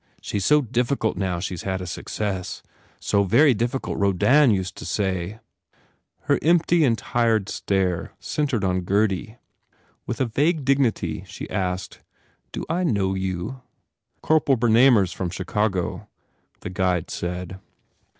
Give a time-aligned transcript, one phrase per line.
[0.19, 2.63] She s so difficult now she s had a success.
[2.99, 5.39] So very difficult Rodin used to say
[6.21, 9.37] Her empty and tired stare centred on Gurdy.
[10.07, 11.99] With a vague dignity she asked,
[12.51, 13.61] "Do I know you?"
[14.23, 16.07] "Corporal Bernamer s from Chicago,"
[16.61, 17.59] the guide said.